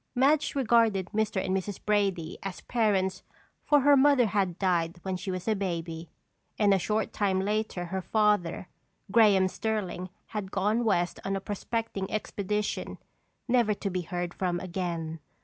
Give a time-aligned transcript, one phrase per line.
[0.15, 1.45] Madge regarded Mr.
[1.45, 1.79] and Mrs.
[1.85, 3.21] Brady as parents
[3.63, 6.09] for her mother had died when she was a baby
[6.57, 8.67] and a short time later, her father,
[9.11, 12.97] Graham Sterling had gone West on a prospecting expedition,
[13.47, 15.19] never to be heard from again.